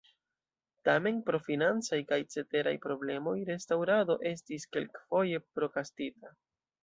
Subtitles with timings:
[0.87, 6.35] Tamen pro financaj kaj ceteraj problemoj restaŭrado estis kelkfoje prokrastita.